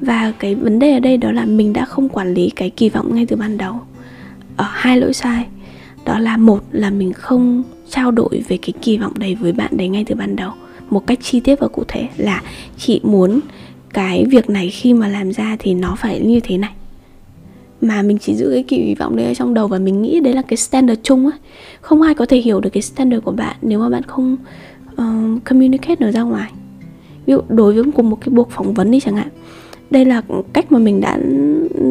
Và 0.01 0.33
cái 0.39 0.55
vấn 0.55 0.79
đề 0.79 0.93
ở 0.93 1.01
đây 1.01 1.17
đó 1.17 1.33
là 1.33 1.45
mình 1.45 1.73
đã 1.73 1.85
không 1.85 2.09
quản 2.09 2.35
lý 2.35 2.51
cái 2.51 2.71
kỳ 2.71 2.89
vọng 2.89 3.15
ngay 3.15 3.27
từ 3.27 3.37
ban 3.37 3.59
đầu 3.59 3.81
ở 4.57 4.67
hai 4.71 5.01
lỗi 5.01 5.13
sai. 5.13 5.47
Đó 6.05 6.19
là 6.19 6.37
một 6.37 6.65
là 6.73 6.91
mình 6.91 7.13
không 7.13 7.63
trao 7.91 8.11
đổi 8.11 8.43
về 8.49 8.57
cái 8.57 8.73
kỳ 8.83 8.99
vọng 8.99 9.13
đấy 9.19 9.35
với 9.35 9.53
bạn 9.53 9.77
đấy 9.77 9.89
ngay 9.89 10.05
từ 10.05 10.15
ban 10.15 10.37
đầu 10.37 10.53
một 10.91 11.07
cách 11.07 11.19
chi 11.23 11.41
tiết 11.41 11.61
và 11.61 11.69
cụ 11.69 11.85
thể 11.89 12.09
là 12.17 12.43
chị 12.77 13.01
muốn 13.03 13.41
cái 13.93 14.25
việc 14.31 14.51
này 14.51 14.71
khi 14.71 14.95
mà 14.95 15.09
làm 15.09 15.33
ra 15.33 15.57
thì 15.59 15.75
nó 15.75 15.97
phải 15.99 16.21
như 16.21 16.41
thế 16.41 16.59
này. 16.59 16.71
Mà 17.81 18.03
mình 18.03 18.19
chỉ 18.19 18.35
giữ 18.35 18.51
cái 18.55 18.63
kỳ 18.63 18.95
vọng 18.95 19.17
đấy 19.17 19.27
ở 19.27 19.35
trong 19.35 19.55
đầu 19.55 19.69
và 19.69 19.79
mình 19.79 20.03
nghĩ 20.03 20.21
đấy 20.21 20.35
là 20.35 20.43
cái 20.43 20.57
standard 20.57 21.01
chung 21.03 21.27
á. 21.27 21.39
Không 21.81 22.03
ai 22.03 22.15
có 22.15 22.27
thể 22.27 22.37
hiểu 22.37 22.61
được 22.61 22.71
cái 22.71 22.83
standard 22.83 23.25
của 23.25 23.33
bạn 23.33 23.57
nếu 23.63 23.79
mà 23.79 23.89
bạn 23.89 24.03
không 24.03 24.37
uh, 24.93 25.45
communicate 25.45 25.97
nó 26.01 26.11
ra 26.11 26.23
ngoài. 26.23 26.51
Ví 27.27 27.33
dụ 27.33 27.41
đối 27.49 27.73
với 27.73 27.93
cùng 27.97 28.11
một 28.11 28.19
cái 28.21 28.29
buộc 28.29 28.51
phỏng 28.51 28.75
vấn 28.75 28.91
đi 28.91 29.01
chẳng 29.01 29.17
hạn. 29.17 29.29
Đây 29.91 30.05
là 30.05 30.23
cách 30.53 30.73
mà 30.73 30.79
mình 30.79 31.01
đã 31.01 31.19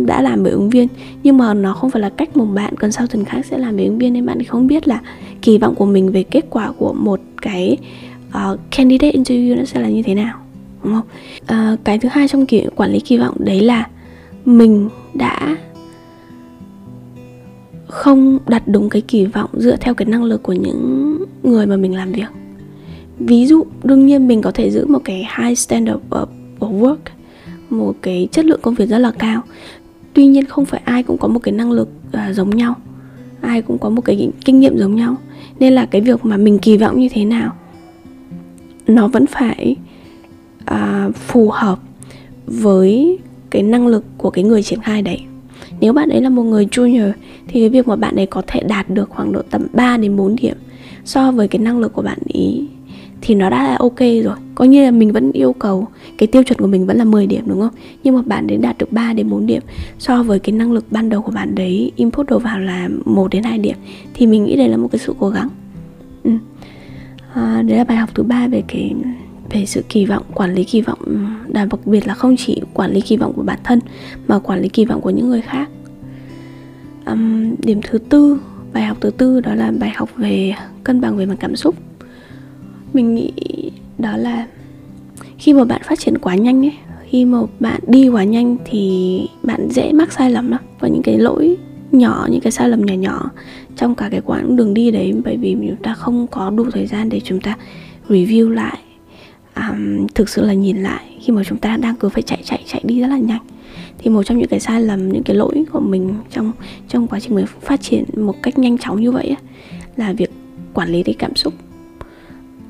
đã 0.05 0.21
làm 0.21 0.43
với 0.43 0.51
ứng 0.51 0.69
viên. 0.69 0.87
Nhưng 1.23 1.37
mà 1.37 1.53
nó 1.53 1.73
không 1.73 1.89
phải 1.89 2.01
là 2.01 2.09
cách 2.09 2.37
một 2.37 2.45
bạn 2.45 2.75
cần 2.77 2.91
sau 2.91 3.07
tuần 3.07 3.25
khác 3.25 3.45
sẽ 3.45 3.57
làm 3.57 3.75
với 3.75 3.85
ứng 3.85 3.97
viên 3.97 4.13
nên 4.13 4.25
bạn 4.25 4.43
không 4.43 4.67
biết 4.67 4.87
là 4.87 5.01
kỳ 5.41 5.57
vọng 5.57 5.75
của 5.75 5.85
mình 5.85 6.11
về 6.11 6.23
kết 6.23 6.45
quả 6.49 6.71
của 6.77 6.93
một 6.93 7.19
cái 7.41 7.77
uh, 8.37 8.59
candidate 8.71 9.17
interview 9.17 9.57
nó 9.57 9.65
sẽ 9.65 9.79
là 9.79 9.89
như 9.89 10.03
thế 10.03 10.15
nào 10.15 10.39
đúng 10.83 10.93
không? 10.93 11.73
Uh, 11.73 11.79
cái 11.83 11.99
thứ 11.99 12.09
hai 12.11 12.27
trong 12.27 12.45
kỳ 12.45 12.65
quản 12.75 12.91
lý 12.91 12.99
kỳ 12.99 13.17
vọng 13.17 13.35
đấy 13.39 13.61
là 13.61 13.87
mình 14.45 14.89
đã 15.13 15.57
không 17.87 18.39
đặt 18.47 18.63
đúng 18.67 18.89
cái 18.89 19.01
kỳ 19.01 19.25
vọng 19.25 19.49
dựa 19.53 19.75
theo 19.75 19.93
cái 19.93 20.05
năng 20.05 20.23
lực 20.23 20.43
của 20.43 20.53
những 20.53 21.17
người 21.43 21.65
mà 21.65 21.77
mình 21.77 21.95
làm 21.95 22.11
việc. 22.11 22.27
Ví 23.19 23.45
dụ 23.45 23.63
đương 23.83 24.05
nhiên 24.05 24.27
mình 24.27 24.41
có 24.41 24.51
thể 24.51 24.71
giữ 24.71 24.85
một 24.87 24.99
cái 25.03 25.27
high 25.37 25.57
standard 25.57 25.99
of, 26.09 26.25
of 26.59 26.79
work 26.79 26.97
một 27.69 27.95
cái 28.01 28.27
chất 28.31 28.45
lượng 28.45 28.59
công 28.61 28.73
việc 28.73 28.89
rất 28.89 28.97
là 28.97 29.11
cao. 29.11 29.41
Tuy 30.13 30.27
nhiên 30.27 30.45
không 30.45 30.65
phải 30.65 30.81
ai 30.85 31.03
cũng 31.03 31.17
có 31.17 31.27
một 31.27 31.39
cái 31.39 31.51
năng 31.51 31.71
lực 31.71 31.89
uh, 32.07 32.35
giống 32.35 32.49
nhau 32.49 32.75
ai 33.41 33.61
cũng 33.61 33.77
có 33.77 33.89
một 33.89 34.01
cái 34.01 34.31
kinh 34.45 34.59
nghiệm 34.59 34.77
giống 34.77 34.95
nhau. 34.95 35.15
Nên 35.59 35.73
là 35.73 35.85
cái 35.85 36.01
việc 36.01 36.25
mà 36.25 36.37
mình 36.37 36.59
kỳ 36.59 36.77
vọng 36.77 36.99
như 36.99 37.09
thế 37.09 37.25
nào 37.25 37.55
nó 38.87 39.07
vẫn 39.07 39.25
phải 39.27 39.75
à, 40.65 41.09
phù 41.13 41.49
hợp 41.49 41.79
với 42.45 43.19
cái 43.49 43.63
năng 43.63 43.87
lực 43.87 44.05
của 44.17 44.29
cái 44.29 44.43
người 44.43 44.63
triển 44.63 44.81
khai 44.81 45.01
đấy. 45.01 45.21
Nếu 45.79 45.93
bạn 45.93 46.09
ấy 46.09 46.21
là 46.21 46.29
một 46.29 46.43
người 46.43 46.65
junior 46.65 47.11
thì 47.47 47.59
cái 47.59 47.69
việc 47.69 47.87
mà 47.87 47.95
bạn 47.95 48.15
ấy 48.15 48.25
có 48.25 48.41
thể 48.47 48.61
đạt 48.67 48.89
được 48.89 49.09
khoảng 49.09 49.31
độ 49.31 49.41
tầm 49.49 49.67
3 49.73 49.97
đến 49.97 50.15
4 50.15 50.35
điểm 50.35 50.57
so 51.05 51.31
với 51.31 51.47
cái 51.47 51.59
năng 51.59 51.79
lực 51.79 51.93
của 51.93 52.01
bạn 52.01 52.17
ý 52.27 52.67
thì 53.21 53.35
nó 53.35 53.49
đã 53.49 53.63
là 53.63 53.75
ok 53.79 53.99
rồi. 53.99 54.35
Coi 54.55 54.67
như 54.67 54.83
là 54.83 54.91
mình 54.91 55.11
vẫn 55.11 55.31
yêu 55.31 55.53
cầu 55.53 55.87
cái 56.17 56.27
tiêu 56.27 56.43
chuẩn 56.43 56.59
của 56.59 56.67
mình 56.67 56.85
vẫn 56.85 56.97
là 56.97 57.03
10 57.03 57.27
điểm 57.27 57.43
đúng 57.45 57.61
không? 57.61 57.73
Nhưng 58.03 58.15
mà 58.15 58.21
bạn 58.25 58.47
đến 58.47 58.61
đạt 58.61 58.77
được 58.77 58.91
3 58.91 59.13
đến 59.13 59.29
4 59.29 59.45
điểm 59.45 59.61
so 59.99 60.23
với 60.23 60.39
cái 60.39 60.53
năng 60.53 60.71
lực 60.71 60.85
ban 60.91 61.09
đầu 61.09 61.21
của 61.21 61.31
bạn 61.31 61.55
đấy 61.55 61.91
input 61.95 62.27
đầu 62.29 62.39
vào 62.39 62.59
là 62.59 62.89
1 63.05 63.31
đến 63.31 63.43
2 63.43 63.57
điểm 63.57 63.75
thì 64.13 64.27
mình 64.27 64.43
nghĩ 64.43 64.55
đây 64.55 64.69
là 64.69 64.77
một 64.77 64.87
cái 64.91 64.99
sự 64.99 65.13
cố 65.19 65.29
gắng 65.29 65.49
à, 67.37 67.61
đấy 67.61 67.77
là 67.77 67.83
bài 67.83 67.97
học 67.97 68.09
thứ 68.13 68.23
ba 68.23 68.47
về 68.47 68.63
cái 68.67 68.95
về 69.49 69.65
sự 69.65 69.83
kỳ 69.89 70.05
vọng 70.05 70.23
quản 70.33 70.53
lý 70.53 70.63
kỳ 70.63 70.81
vọng 70.81 70.99
à, 71.53 71.65
đặc 71.65 71.87
biệt 71.87 72.07
là 72.07 72.13
không 72.13 72.35
chỉ 72.37 72.61
quản 72.73 72.91
lý 72.91 73.01
kỳ 73.01 73.17
vọng 73.17 73.33
của 73.35 73.43
bản 73.43 73.59
thân 73.63 73.79
mà 74.27 74.39
quản 74.39 74.61
lý 74.61 74.69
kỳ 74.69 74.85
vọng 74.85 75.01
của 75.01 75.09
những 75.09 75.29
người 75.29 75.41
khác. 75.41 75.69
Um, 77.05 77.55
điểm 77.63 77.79
thứ 77.83 77.97
tư 77.97 78.39
bài 78.73 78.83
học 78.83 78.97
thứ 79.01 79.09
tư 79.09 79.39
đó 79.39 79.55
là 79.55 79.71
bài 79.79 79.89
học 79.95 80.09
về 80.15 80.53
cân 80.83 81.01
bằng 81.01 81.17
về 81.17 81.25
mặt 81.25 81.35
cảm 81.39 81.55
xúc. 81.55 81.75
Mình 82.93 83.15
nghĩ 83.15 83.31
đó 83.97 84.17
là 84.17 84.47
khi 85.37 85.53
mà 85.53 85.63
bạn 85.63 85.81
phát 85.83 85.99
triển 85.99 86.17
quá 86.17 86.35
nhanh 86.35 86.65
ấy 86.65 86.73
khi 87.09 87.25
mà 87.25 87.39
bạn 87.59 87.79
đi 87.87 88.09
quá 88.09 88.23
nhanh 88.23 88.57
thì 88.65 89.21
bạn 89.43 89.67
dễ 89.71 89.91
mắc 89.91 90.11
sai 90.11 90.31
lầm 90.31 90.51
lắm 90.51 90.61
và 90.79 90.87
những 90.87 91.01
cái 91.01 91.17
lỗi 91.17 91.57
nhỏ 91.91 92.27
những 92.31 92.41
cái 92.41 92.51
sai 92.51 92.69
lầm 92.69 92.85
nhỏ 92.85 92.93
nhỏ 92.93 93.29
trong 93.75 93.95
cả 93.95 94.09
cái 94.11 94.21
quãng 94.21 94.55
đường 94.55 94.73
đi 94.73 94.91
đấy. 94.91 95.13
Bởi 95.23 95.37
vì 95.37 95.57
chúng 95.59 95.83
ta 95.83 95.93
không 95.93 96.27
có 96.27 96.49
đủ 96.49 96.65
thời 96.71 96.87
gian 96.87 97.09
để 97.09 97.21
chúng 97.23 97.41
ta 97.41 97.57
review 98.09 98.49
lại 98.49 98.77
um, 99.55 100.07
thực 100.15 100.29
sự 100.29 100.45
là 100.45 100.53
nhìn 100.53 100.77
lại 100.77 101.17
khi 101.21 101.33
mà 101.33 101.43
chúng 101.43 101.57
ta 101.57 101.77
đang 101.77 101.95
cứ 101.95 102.09
phải 102.09 102.21
chạy 102.21 102.39
chạy 102.43 102.63
chạy 102.65 102.81
đi 102.85 103.01
rất 103.01 103.07
là 103.07 103.17
nhanh. 103.17 103.41
Thì 103.97 104.09
một 104.09 104.23
trong 104.23 104.37
những 104.37 104.47
cái 104.47 104.59
sai 104.59 104.81
lầm 104.81 105.09
những 105.09 105.23
cái 105.23 105.35
lỗi 105.35 105.65
của 105.71 105.79
mình 105.79 106.13
trong 106.31 106.51
trong 106.87 107.07
quá 107.07 107.19
trình 107.19 107.35
mình 107.35 107.45
phát 107.61 107.81
triển 107.81 108.03
một 108.17 108.35
cách 108.43 108.59
nhanh 108.59 108.77
chóng 108.77 109.01
như 109.01 109.11
vậy 109.11 109.27
ấy, 109.27 109.37
là 109.95 110.13
việc 110.13 110.31
quản 110.73 110.89
lý 110.89 111.03
cái 111.03 111.15
cảm 111.19 111.35
xúc. 111.35 111.53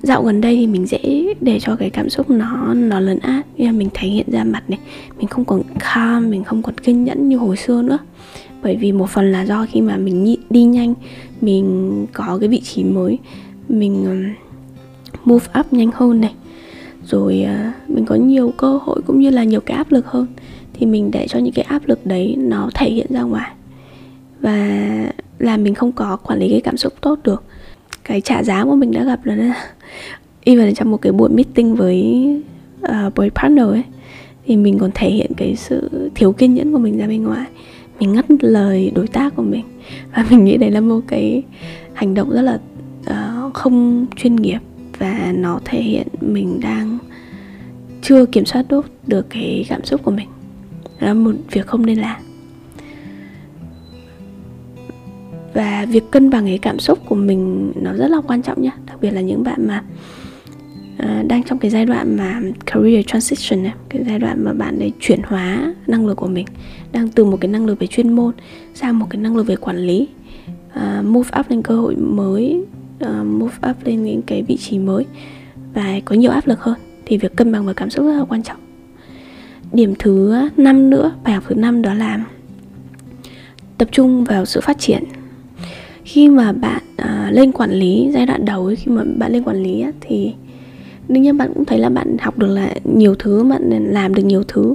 Dạo 0.01 0.23
gần 0.23 0.41
đây 0.41 0.55
thì 0.55 0.67
mình 0.67 0.85
dễ 0.85 1.33
để 1.41 1.59
cho 1.59 1.75
cái 1.75 1.89
cảm 1.89 2.09
xúc 2.09 2.29
nó 2.29 2.73
nó 2.73 2.99
lớn 2.99 3.19
át. 3.19 3.45
Như 3.57 3.65
là 3.65 3.71
mình 3.71 3.89
thể 3.93 4.07
hiện 4.07 4.31
ra 4.31 4.43
mặt 4.43 4.69
này 4.69 4.79
mình 5.17 5.27
không 5.27 5.45
còn 5.45 5.61
calm 5.79 6.29
mình 6.29 6.43
không 6.43 6.63
còn 6.63 6.77
kiên 6.77 7.03
nhẫn 7.03 7.29
như 7.29 7.37
hồi 7.37 7.57
xưa 7.57 7.81
nữa 7.81 7.97
bởi 8.63 8.75
vì 8.75 8.91
một 8.91 9.09
phần 9.09 9.31
là 9.31 9.41
do 9.45 9.65
khi 9.69 9.81
mà 9.81 9.97
mình 9.97 10.35
đi 10.49 10.63
nhanh 10.63 10.93
mình 11.41 12.05
có 12.13 12.37
cái 12.39 12.49
vị 12.49 12.61
trí 12.61 12.83
mới 12.83 13.17
mình 13.69 14.05
um, 14.05 14.33
move 15.25 15.45
up 15.59 15.73
nhanh 15.73 15.89
hơn 15.93 16.21
này. 16.21 16.33
Rồi 17.03 17.41
à, 17.41 17.73
mình 17.87 18.05
có 18.05 18.15
nhiều 18.15 18.53
cơ 18.57 18.79
hội 18.83 19.01
cũng 19.07 19.19
như 19.19 19.29
là 19.29 19.43
nhiều 19.43 19.59
cái 19.59 19.77
áp 19.77 19.91
lực 19.91 20.07
hơn 20.07 20.27
thì 20.73 20.85
mình 20.85 21.11
để 21.11 21.27
cho 21.27 21.39
những 21.39 21.53
cái 21.53 21.65
áp 21.65 21.87
lực 21.87 22.05
đấy 22.05 22.35
nó 22.37 22.69
thể 22.73 22.89
hiện 22.89 23.07
ra 23.09 23.21
ngoài. 23.21 23.51
Và 24.41 24.67
là 25.39 25.57
mình 25.57 25.75
không 25.75 25.91
có 25.91 26.17
quản 26.17 26.39
lý 26.39 26.49
cái 26.49 26.61
cảm 26.61 26.77
xúc 26.77 26.93
tốt 27.01 27.19
được. 27.23 27.43
Cái 28.03 28.21
trả 28.21 28.43
giá 28.43 28.63
của 28.63 28.75
mình 28.75 28.91
đã 28.91 29.03
gặp 29.03 29.25
là 29.25 29.53
even 30.43 30.75
trong 30.75 30.91
một 30.91 31.01
cái 31.01 31.11
buổi 31.11 31.29
meeting 31.29 31.75
với 31.75 32.27
uh, 32.85 33.15
với 33.15 33.29
partner 33.29 33.67
ấy 33.67 33.83
thì 34.45 34.57
mình 34.57 34.79
còn 34.79 34.91
thể 34.95 35.09
hiện 35.09 35.31
cái 35.37 35.55
sự 35.55 36.09
thiếu 36.15 36.31
kiên 36.31 36.53
nhẫn 36.53 36.73
của 36.73 36.79
mình 36.79 36.97
ra 36.97 37.07
bên 37.07 37.23
ngoài 37.23 37.45
mình 37.99 38.13
ngắt 38.13 38.25
lời 38.39 38.91
đối 38.95 39.07
tác 39.07 39.35
của 39.35 39.43
mình. 39.43 39.65
Và 40.15 40.25
mình 40.29 40.45
nghĩ 40.45 40.57
đấy 40.57 40.71
là 40.71 40.81
một 40.81 40.99
cái 41.07 41.43
hành 41.93 42.13
động 42.13 42.29
rất 42.29 42.41
là 42.41 42.59
uh, 43.09 43.53
không 43.53 44.05
chuyên 44.15 44.35
nghiệp. 44.35 44.59
Và 44.99 45.33
nó 45.35 45.59
thể 45.65 45.81
hiện 45.81 46.07
mình 46.21 46.59
đang 46.59 46.97
chưa 48.01 48.25
kiểm 48.25 48.45
soát 48.45 48.65
tốt 48.69 48.85
được 49.07 49.29
cái 49.29 49.65
cảm 49.69 49.85
xúc 49.85 50.03
của 50.03 50.11
mình. 50.11 50.27
Đó 50.99 51.07
là 51.07 51.13
một 51.13 51.33
việc 51.51 51.67
không 51.67 51.85
nên 51.85 51.97
làm. 51.99 52.21
Và 55.53 55.85
việc 55.89 56.03
cân 56.11 56.29
bằng 56.29 56.45
cái 56.45 56.57
cảm 56.57 56.79
xúc 56.79 56.99
của 57.05 57.15
mình 57.15 57.71
nó 57.75 57.93
rất 57.93 58.07
là 58.07 58.21
quan 58.27 58.41
trọng 58.41 58.61
nhé 58.61 58.71
đặc 58.85 58.97
biệt 59.01 59.11
là 59.11 59.21
những 59.21 59.43
bạn 59.43 59.67
mà 59.67 59.83
Ờ, 60.97 61.23
đang 61.27 61.43
trong 61.43 61.57
cái 61.57 61.71
giai 61.71 61.85
đoạn 61.85 62.17
mà 62.17 62.41
career 62.65 63.05
transition 63.07 63.63
này 63.63 63.73
cái 63.89 64.03
giai 64.07 64.19
đoạn 64.19 64.43
mà 64.43 64.53
bạn 64.53 64.79
để 64.79 64.91
chuyển 64.99 65.19
hóa 65.23 65.73
năng 65.87 66.07
lực 66.07 66.15
của 66.15 66.27
mình 66.27 66.45
đang 66.91 67.09
từ 67.09 67.25
một 67.25 67.37
cái 67.41 67.51
năng 67.51 67.65
lực 67.65 67.79
về 67.79 67.87
chuyên 67.87 68.13
môn 68.13 68.33
sang 68.73 68.99
một 68.99 69.07
cái 69.09 69.21
năng 69.21 69.35
lực 69.35 69.47
về 69.47 69.55
quản 69.55 69.77
lý. 69.77 70.07
Uh, 70.67 71.05
move 71.05 71.29
up 71.39 71.49
lên 71.49 71.61
cơ 71.61 71.75
hội 71.75 71.95
mới 71.95 72.61
uh, 73.05 73.25
move 73.25 73.55
up 73.69 73.75
lên 73.85 74.03
những 74.03 74.21
cái 74.21 74.43
vị 74.43 74.57
trí 74.57 74.79
mới 74.79 75.05
và 75.73 75.99
có 76.05 76.15
nhiều 76.15 76.31
áp 76.31 76.47
lực 76.47 76.61
hơn. 76.61 76.77
Thì 77.05 77.17
việc 77.17 77.35
cân 77.35 77.51
bằng 77.51 77.65
và 77.65 77.73
cảm 77.73 77.89
xúc 77.89 78.05
rất 78.05 78.17
là 78.17 78.25
quan 78.25 78.43
trọng. 78.43 78.57
Điểm 79.73 79.93
thứ 79.99 80.35
năm 80.57 80.89
nữa 80.89 81.11
bài 81.23 81.33
học 81.33 81.43
thứ 81.47 81.55
năm 81.55 81.81
đó 81.81 81.93
là 81.93 82.25
tập 83.77 83.87
trung 83.91 84.23
vào 84.23 84.45
sự 84.45 84.61
phát 84.61 84.79
triển. 84.79 85.03
Khi 86.03 86.29
mà 86.29 86.51
bạn 86.51 86.81
uh, 87.01 87.33
lên 87.33 87.51
quản 87.51 87.71
lý 87.71 88.09
giai 88.13 88.25
đoạn 88.25 88.45
đầu 88.45 88.65
ấy, 88.65 88.75
khi 88.75 88.91
mà 88.91 89.03
bạn 89.17 89.31
lên 89.31 89.43
quản 89.43 89.63
lý 89.63 89.81
ấy, 89.81 89.91
thì 90.01 90.33
đương 91.07 91.23
nhiên 91.23 91.37
bạn 91.37 91.51
cũng 91.53 91.65
thấy 91.65 91.79
là 91.79 91.89
bạn 91.89 92.17
học 92.17 92.37
được 92.37 92.47
là 92.47 92.73
nhiều 92.83 93.15
thứ 93.15 93.43
bạn 93.43 93.69
làm 93.91 94.13
được 94.13 94.23
nhiều 94.23 94.43
thứ. 94.47 94.73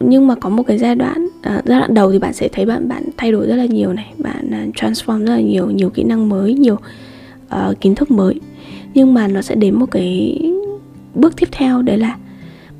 Nhưng 0.00 0.26
mà 0.26 0.34
có 0.34 0.48
một 0.48 0.62
cái 0.62 0.78
giai 0.78 0.94
đoạn 0.94 1.28
à, 1.42 1.62
giai 1.64 1.78
đoạn 1.78 1.94
đầu 1.94 2.12
thì 2.12 2.18
bạn 2.18 2.32
sẽ 2.32 2.48
thấy 2.48 2.66
bạn 2.66 2.88
bạn 2.88 3.02
thay 3.16 3.32
đổi 3.32 3.46
rất 3.46 3.56
là 3.56 3.66
nhiều 3.66 3.92
này. 3.92 4.12
Bạn 4.18 4.50
à, 4.50 4.66
transform 4.74 5.18
rất 5.18 5.34
là 5.34 5.40
nhiều 5.40 5.70
nhiều 5.70 5.90
kỹ 5.90 6.04
năng 6.04 6.28
mới 6.28 6.54
nhiều 6.54 6.78
uh, 7.46 7.80
kiến 7.80 7.94
thức 7.94 8.10
mới. 8.10 8.40
Nhưng 8.94 9.14
mà 9.14 9.28
nó 9.28 9.42
sẽ 9.42 9.54
đến 9.54 9.74
một 9.74 9.90
cái 9.90 10.40
bước 11.14 11.36
tiếp 11.36 11.48
theo 11.52 11.82
đấy 11.82 11.98
là 11.98 12.16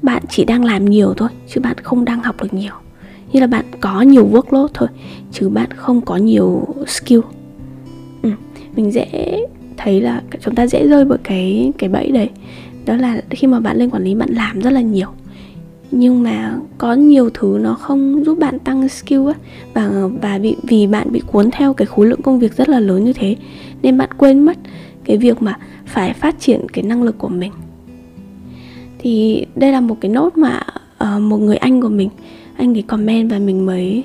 bạn 0.02 0.23
chỉ 0.28 0.45
đang 0.45 0.64
làm 0.64 0.85
nhiều 0.85 1.14
thôi 1.16 1.28
chứ 1.49 1.61
bạn 1.61 1.76
không 1.83 2.04
đang 2.04 2.23
học 2.23 2.37
được 2.42 2.54
nhiều. 2.54 2.73
Như 3.33 3.40
là 3.40 3.47
bạn 3.47 3.64
có 3.80 4.02
nhiều 4.02 4.28
workload 4.33 4.68
thôi 4.75 4.88
chứ 5.33 5.49
bạn 5.49 5.68
không 5.76 6.00
có 6.00 6.16
nhiều 6.16 6.66
skill. 6.87 7.21
Ừ, 8.23 8.30
mình 8.76 8.92
dễ 8.92 9.38
thấy 9.76 10.00
là 10.00 10.23
chúng 10.40 10.54
ta 10.54 10.66
dễ 10.66 10.88
rơi 10.88 11.04
vào 11.04 11.18
cái 11.25 11.73
cái 11.78 11.90
bẫy 11.90 12.11
đấy 12.11 12.30
đó 12.87 12.97
là 12.97 13.21
khi 13.31 13.47
mà 13.47 13.61
bạn 13.61 13.76
lên 13.76 13.90
quản 13.90 14.05
lý 14.05 14.14
bạn 14.14 14.28
làm 14.31 14.61
rất 14.61 14.71
là 14.71 14.81
nhiều. 14.81 15.09
Nhưng 15.90 16.23
mà 16.23 16.59
có 16.78 16.95
nhiều 16.95 17.31
thứ 17.35 17.59
nó 17.61 17.75
không 17.75 18.25
giúp 18.25 18.38
bạn 18.38 18.59
tăng 18.59 18.88
skill 18.88 19.26
á 19.26 19.35
và 19.75 19.90
và 20.23 20.38
bị 20.38 20.57
vì 20.62 20.87
bạn 20.87 21.12
bị 21.12 21.21
cuốn 21.26 21.50
theo 21.50 21.75
cái 21.75 21.87
khối 21.87 22.07
lượng 22.07 22.23
công 22.23 22.38
việc 22.38 22.57
rất 22.57 22.69
là 22.69 22.81
lớn 22.81 23.05
như 23.05 23.12
thế 23.12 23.37
nên 23.83 23.99
bạn 23.99 24.09
quên 24.19 24.43
mất 24.43 24.57
cái 25.05 25.16
việc 25.16 25.43
mà 25.43 25.59
phải 25.87 26.12
phát 26.12 26.40
triển 26.40 26.69
cái 26.73 26.85
năng 26.85 27.02
lực 27.02 27.19
của 27.19 27.28
mình. 27.28 27.52
Thì 28.99 29.47
đây 29.55 29.73
là 29.73 29.81
một 29.81 29.97
cái 30.00 30.11
nốt 30.11 30.37
mà 30.37 30.61
uh, 31.05 31.23
một 31.23 31.38
người 31.38 31.57
anh 31.57 31.81
của 31.81 31.88
mình 31.88 32.09
anh 32.57 32.76
ấy 32.76 32.83
comment 32.83 33.31
và 33.31 33.38
mình 33.38 33.66
mới 33.66 34.05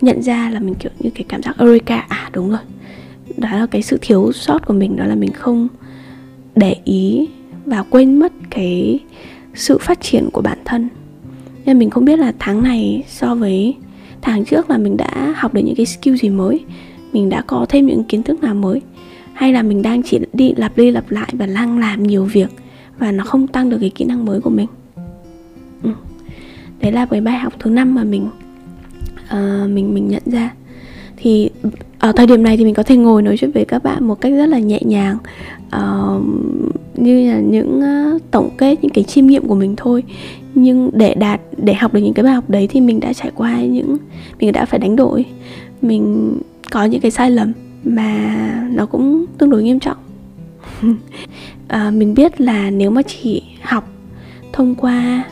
nhận 0.00 0.22
ra 0.22 0.50
là 0.50 0.60
mình 0.60 0.74
kiểu 0.74 0.92
như 0.98 1.10
cái 1.10 1.24
cảm 1.28 1.42
giác 1.42 1.58
eureka. 1.58 2.06
À 2.08 2.30
đúng 2.32 2.50
rồi. 2.50 2.58
Đó 3.36 3.48
là 3.52 3.66
cái 3.66 3.82
sự 3.82 3.98
thiếu 4.00 4.32
sót 4.32 4.66
của 4.66 4.74
mình 4.74 4.96
đó 4.96 5.04
là 5.04 5.14
mình 5.14 5.32
không 5.32 5.68
để 6.56 6.76
ý 6.84 7.28
và 7.66 7.82
quên 7.82 8.18
mất 8.18 8.32
cái 8.50 9.00
sự 9.54 9.78
phát 9.78 10.00
triển 10.00 10.28
của 10.32 10.42
bản 10.42 10.58
thân. 10.64 10.88
Nên 11.66 11.78
mình 11.78 11.90
không 11.90 12.04
biết 12.04 12.18
là 12.18 12.32
tháng 12.38 12.62
này 12.62 13.02
so 13.08 13.34
với 13.34 13.74
tháng 14.22 14.44
trước 14.44 14.70
là 14.70 14.78
mình 14.78 14.96
đã 14.96 15.34
học 15.36 15.54
được 15.54 15.60
những 15.64 15.76
cái 15.76 15.86
skill 15.86 16.16
gì 16.16 16.28
mới 16.28 16.64
mình 17.14 17.28
đã 17.28 17.42
có 17.46 17.66
thêm 17.68 17.86
những 17.86 18.04
kiến 18.04 18.22
thức 18.22 18.42
nào 18.42 18.54
mới 18.54 18.82
hay 19.32 19.52
là 19.52 19.62
mình 19.62 19.82
đang 19.82 20.02
chỉ 20.02 20.20
đi 20.32 20.54
lặp 20.56 20.76
đi 20.76 20.90
lặp 20.90 21.10
lại 21.10 21.28
và 21.32 21.46
đang 21.46 21.78
làm 21.78 22.02
nhiều 22.02 22.24
việc 22.24 22.48
và 22.98 23.12
nó 23.12 23.24
không 23.24 23.46
tăng 23.46 23.70
được 23.70 23.78
cái 23.80 23.90
kỹ 23.90 24.04
năng 24.04 24.24
mới 24.24 24.40
của 24.40 24.50
mình. 24.50 24.66
Ừ. 25.82 25.90
đấy 26.80 26.92
là 26.92 27.06
cái 27.06 27.20
bài 27.20 27.38
học 27.38 27.52
thứ 27.58 27.70
năm 27.70 27.94
mà 27.94 28.04
mình 28.04 28.28
uh, 29.24 29.70
mình 29.70 29.94
mình 29.94 30.08
nhận 30.08 30.22
ra. 30.26 30.54
Thì 31.16 31.50
ở 32.04 32.12
thời 32.12 32.26
điểm 32.26 32.42
này 32.42 32.56
thì 32.56 32.64
mình 32.64 32.74
có 32.74 32.82
thể 32.82 32.96
ngồi 32.96 33.22
nói 33.22 33.36
chuyện 33.36 33.50
với 33.50 33.64
các 33.64 33.82
bạn 33.82 34.04
một 34.04 34.20
cách 34.20 34.32
rất 34.32 34.46
là 34.46 34.58
nhẹ 34.58 34.80
nhàng 34.84 35.16
uh, 35.76 36.22
như 36.94 37.30
là 37.30 37.38
những 37.38 37.80
uh, 38.16 38.22
tổng 38.30 38.50
kết 38.56 38.78
những 38.82 38.92
cái 38.92 39.04
chiêm 39.04 39.26
nghiệm 39.26 39.46
của 39.48 39.54
mình 39.54 39.74
thôi. 39.76 40.02
Nhưng 40.54 40.90
để 40.92 41.14
đạt 41.14 41.40
để 41.56 41.74
học 41.74 41.94
được 41.94 42.00
những 42.00 42.14
cái 42.14 42.22
bài 42.22 42.34
học 42.34 42.50
đấy 42.50 42.66
thì 42.70 42.80
mình 42.80 43.00
đã 43.00 43.12
trải 43.12 43.30
qua 43.34 43.60
những 43.60 43.96
mình 44.40 44.52
đã 44.52 44.64
phải 44.64 44.78
đánh 44.78 44.96
đổi. 44.96 45.24
Mình 45.82 46.32
có 46.70 46.84
những 46.84 47.00
cái 47.00 47.10
sai 47.10 47.30
lầm 47.30 47.52
mà 47.84 48.34
nó 48.72 48.86
cũng 48.86 49.26
tương 49.38 49.50
đối 49.50 49.62
nghiêm 49.62 49.80
trọng. 49.80 49.96
À, 51.68 51.90
mình 51.94 52.14
biết 52.14 52.40
là 52.40 52.70
nếu 52.70 52.90
mà 52.90 53.02
chỉ 53.02 53.42
học 53.62 53.88
thông 54.52 54.74
qua 54.74 55.24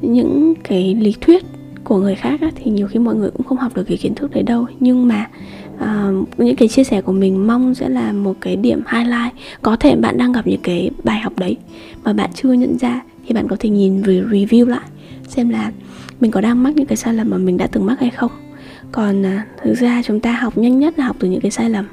những 0.00 0.54
cái 0.64 0.94
lý 0.94 1.14
thuyết 1.20 1.44
của 1.84 1.98
người 1.98 2.14
khác 2.14 2.40
á, 2.40 2.50
thì 2.54 2.70
nhiều 2.70 2.86
khi 2.86 2.98
mọi 2.98 3.14
người 3.14 3.30
cũng 3.30 3.46
không 3.46 3.58
học 3.58 3.76
được 3.76 3.84
cái 3.84 3.96
kiến 3.96 4.14
thức 4.14 4.30
đấy 4.30 4.42
đâu. 4.42 4.66
Nhưng 4.80 5.08
mà 5.08 5.28
uh, 5.74 6.38
những 6.38 6.56
cái 6.56 6.68
chia 6.68 6.84
sẻ 6.84 7.00
của 7.00 7.12
mình 7.12 7.46
mong 7.46 7.74
sẽ 7.74 7.88
là 7.88 8.12
một 8.12 8.34
cái 8.40 8.56
điểm 8.56 8.82
highlight. 8.92 9.34
Có 9.62 9.76
thể 9.76 9.96
bạn 9.96 10.18
đang 10.18 10.32
gặp 10.32 10.46
những 10.46 10.60
cái 10.62 10.90
bài 11.04 11.20
học 11.20 11.32
đấy 11.36 11.56
mà 12.04 12.12
bạn 12.12 12.30
chưa 12.34 12.52
nhận 12.52 12.78
ra 12.78 13.02
thì 13.26 13.34
bạn 13.34 13.48
có 13.48 13.56
thể 13.60 13.68
nhìn 13.68 14.02
về 14.02 14.22
review 14.30 14.66
lại 14.66 14.88
xem 15.28 15.48
là 15.48 15.72
mình 16.20 16.30
có 16.30 16.40
đang 16.40 16.62
mắc 16.62 16.76
những 16.76 16.86
cái 16.86 16.96
sai 16.96 17.14
lầm 17.14 17.30
mà 17.30 17.38
mình 17.38 17.56
đã 17.56 17.66
từng 17.66 17.86
mắc 17.86 18.00
hay 18.00 18.10
không. 18.10 18.30
Còn 18.92 19.22
uh, 19.22 19.40
thực 19.62 19.74
ra 19.74 20.02
chúng 20.04 20.20
ta 20.20 20.32
học 20.32 20.58
nhanh 20.58 20.78
nhất 20.78 20.98
là 20.98 21.06
học 21.06 21.16
từ 21.18 21.28
những 21.28 21.40
cái 21.40 21.50
sai 21.50 21.70
lầm. 21.70 21.86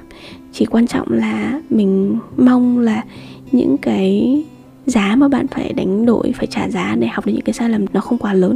Chỉ 0.54 0.66
quan 0.66 0.88
trọng 0.88 1.12
là 1.12 1.62
mình 1.70 2.20
mong 2.38 2.80
là 2.80 3.04
những 3.52 3.78
cái 3.78 4.44
giá 4.86 5.16
mà 5.16 5.28
bạn 5.28 5.48
phải 5.48 5.74
đánh 5.74 6.06
đổi 6.06 6.34
phải 6.36 6.48
trả 6.48 6.70
giá 6.70 6.96
để 7.00 7.08
học 7.08 7.26
được 7.26 7.34
những 7.34 7.42
cái 7.42 7.54
sai 7.54 7.70
lầm 7.70 7.86
nó 7.94 8.02
không 8.02 8.18
quá 8.18 8.34
lớn 8.34 8.56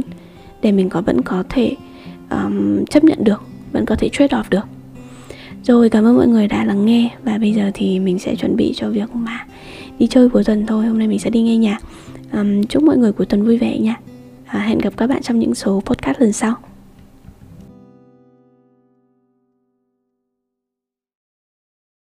để 0.62 0.72
mình 0.72 0.88
có 0.88 1.00
vẫn 1.00 1.22
có 1.22 1.44
thể 1.48 1.76
um, 2.30 2.84
chấp 2.84 3.04
nhận 3.04 3.24
được 3.24 3.42
vẫn 3.72 3.86
có 3.86 3.96
thể 3.96 4.08
trade 4.12 4.36
off 4.36 4.44
được. 4.50 4.64
Rồi 5.62 5.90
cảm 5.90 6.04
ơn 6.04 6.16
mọi 6.16 6.26
người 6.26 6.48
đã 6.48 6.64
lắng 6.64 6.86
nghe 6.86 7.10
và 7.24 7.38
bây 7.38 7.52
giờ 7.52 7.70
thì 7.74 8.00
mình 8.00 8.18
sẽ 8.18 8.36
chuẩn 8.36 8.56
bị 8.56 8.72
cho 8.76 8.90
việc 8.90 9.14
mà 9.14 9.46
đi 9.98 10.06
chơi 10.06 10.28
cuối 10.28 10.44
tuần 10.44 10.66
thôi. 10.66 10.86
Hôm 10.86 10.98
nay 10.98 11.08
mình 11.08 11.18
sẽ 11.18 11.30
đi 11.30 11.42
nghe 11.42 11.56
nhạc. 11.56 11.78
Um, 12.32 12.62
chúc 12.62 12.82
mọi 12.82 12.96
người 12.96 13.12
cuối 13.12 13.26
tuần 13.26 13.44
vui 13.44 13.58
vẻ 13.58 13.78
nha. 13.78 13.96
À, 14.46 14.60
hẹn 14.60 14.78
gặp 14.78 14.92
các 14.96 15.06
bạn 15.06 15.22
trong 15.22 15.38
những 15.38 15.54
số 15.54 15.82
podcast 15.86 16.20
lần 16.20 16.32
sau. 16.32 16.54